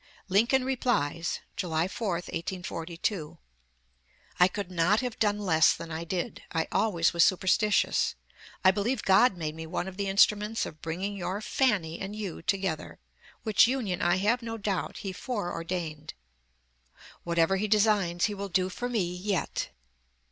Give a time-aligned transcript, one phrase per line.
[0.29, 3.37] Lincoln replies (July 4, 1842):
[4.39, 6.41] "I could not have done less than I did.
[6.51, 8.15] I always was superstitious;
[8.65, 12.41] I believe God made me one of the instruments of bringing your Fanny and you
[12.41, 12.97] together,
[13.43, 16.15] which union I have no doubt he foreordained.
[17.23, 19.69] Whatever he designs, he will do for me yet."